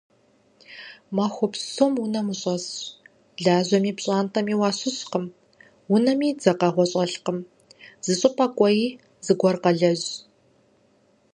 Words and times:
Махуэ 1.15 1.47
псом 1.51 1.93
унэм 2.03 2.27
ущӀэсщ, 2.33 2.71
лажьэми 3.43 3.91
пщӀантӀэми 3.97 4.55
уащыщкъым, 4.59 5.25
унэми 5.93 6.29
дзэкъэгъуэ 6.37 6.85
щӀэлъкым, 6.91 7.39
зыщӀыпӀэ 8.05 8.47
кӀуэи, 8.55 8.85
зыгуэр 9.25 9.55
къэлэжь. 9.63 10.07